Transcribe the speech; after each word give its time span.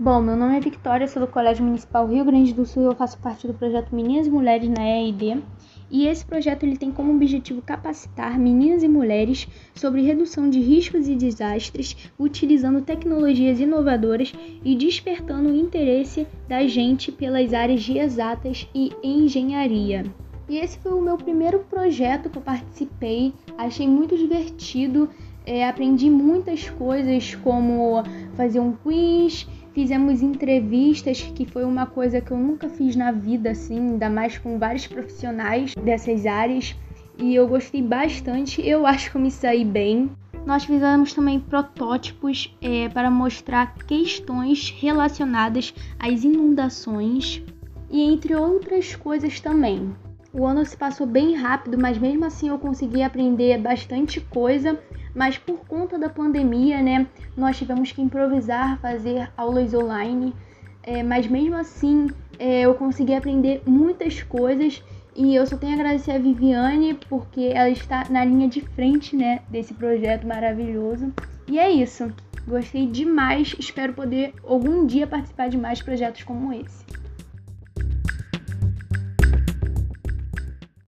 Bom, 0.00 0.20
meu 0.22 0.36
nome 0.36 0.56
é 0.56 0.60
Victoria, 0.60 1.08
sou 1.08 1.20
do 1.20 1.26
Colégio 1.26 1.64
Municipal 1.64 2.06
Rio 2.06 2.24
Grande 2.24 2.54
do 2.54 2.64
Sul 2.64 2.84
e 2.84 2.86
eu 2.86 2.94
faço 2.94 3.18
parte 3.18 3.48
do 3.48 3.54
projeto 3.54 3.92
Meninas 3.92 4.28
e 4.28 4.30
Mulheres 4.30 4.68
na 4.68 4.88
EID. 4.88 5.42
E 5.90 6.06
esse 6.06 6.24
projeto 6.24 6.62
ele 6.62 6.76
tem 6.76 6.92
como 6.92 7.12
objetivo 7.12 7.60
capacitar 7.60 8.38
meninas 8.38 8.84
e 8.84 8.88
mulheres 8.88 9.48
sobre 9.74 10.02
redução 10.02 10.48
de 10.48 10.60
riscos 10.60 11.08
e 11.08 11.16
desastres, 11.16 11.96
utilizando 12.16 12.80
tecnologias 12.80 13.58
inovadoras 13.58 14.32
e 14.64 14.76
despertando 14.76 15.48
o 15.48 15.56
interesse 15.56 16.28
da 16.46 16.64
gente 16.64 17.10
pelas 17.10 17.52
áreas 17.52 17.82
de 17.82 17.98
exatas 17.98 18.68
e 18.72 18.92
engenharia. 19.02 20.04
E 20.48 20.58
esse 20.58 20.78
foi 20.78 20.92
o 20.92 21.02
meu 21.02 21.16
primeiro 21.16 21.58
projeto 21.68 22.30
que 22.30 22.38
eu 22.38 22.42
participei, 22.42 23.34
achei 23.58 23.88
muito 23.88 24.16
divertido, 24.16 25.10
é, 25.44 25.66
aprendi 25.66 26.08
muitas 26.08 26.68
coisas 26.70 27.34
como 27.34 28.02
fazer 28.36 28.60
um 28.60 28.72
quiz, 28.72 29.48
Fizemos 29.72 30.22
entrevistas, 30.22 31.22
que 31.22 31.44
foi 31.44 31.64
uma 31.64 31.86
coisa 31.86 32.20
que 32.20 32.30
eu 32.30 32.36
nunca 32.36 32.68
fiz 32.68 32.96
na 32.96 33.12
vida, 33.12 33.50
assim, 33.50 33.78
ainda 33.78 34.10
mais 34.10 34.38
com 34.38 34.58
vários 34.58 34.86
profissionais 34.86 35.74
dessas 35.74 36.26
áreas. 36.26 36.74
E 37.18 37.34
eu 37.34 37.48
gostei 37.48 37.82
bastante, 37.82 38.66
eu 38.66 38.86
acho 38.86 39.10
que 39.10 39.16
eu 39.16 39.20
me 39.20 39.30
saí 39.30 39.64
bem. 39.64 40.10
Nós 40.46 40.64
fizemos 40.64 41.12
também 41.12 41.38
protótipos 41.40 42.56
é, 42.62 42.88
para 42.88 43.10
mostrar 43.10 43.74
questões 43.74 44.70
relacionadas 44.70 45.74
às 45.98 46.24
inundações 46.24 47.42
e 47.90 48.02
entre 48.02 48.34
outras 48.34 48.94
coisas 48.94 49.40
também. 49.40 49.94
O 50.32 50.46
ano 50.46 50.64
se 50.64 50.76
passou 50.76 51.06
bem 51.06 51.34
rápido, 51.34 51.78
mas 51.80 51.98
mesmo 51.98 52.24
assim 52.24 52.48
eu 52.48 52.58
consegui 52.58 53.02
aprender 53.02 53.58
bastante 53.58 54.20
coisa 54.20 54.78
mas 55.18 55.36
por 55.36 55.66
conta 55.66 55.98
da 55.98 56.08
pandemia, 56.08 56.80
né, 56.80 57.04
nós 57.36 57.58
tivemos 57.58 57.90
que 57.90 58.00
improvisar, 58.00 58.78
fazer 58.78 59.28
aulas 59.36 59.74
online, 59.74 60.32
é, 60.80 61.02
mas 61.02 61.26
mesmo 61.26 61.56
assim 61.56 62.06
é, 62.38 62.60
eu 62.60 62.74
consegui 62.74 63.12
aprender 63.12 63.60
muitas 63.66 64.22
coisas 64.22 64.80
e 65.16 65.34
eu 65.34 65.44
só 65.44 65.56
tenho 65.56 65.72
a 65.72 65.74
agradecer 65.74 66.12
a 66.12 66.18
Viviane 66.18 66.94
porque 67.08 67.50
ela 67.52 67.68
está 67.68 68.06
na 68.08 68.24
linha 68.24 68.48
de 68.48 68.60
frente, 68.60 69.16
né, 69.16 69.40
desse 69.50 69.74
projeto 69.74 70.24
maravilhoso. 70.24 71.12
E 71.48 71.58
é 71.58 71.68
isso. 71.68 72.12
Gostei 72.46 72.86
demais, 72.86 73.56
espero 73.58 73.94
poder 73.94 74.32
algum 74.46 74.86
dia 74.86 75.04
participar 75.04 75.48
de 75.48 75.58
mais 75.58 75.82
projetos 75.82 76.22
como 76.22 76.52
esse. 76.52 76.84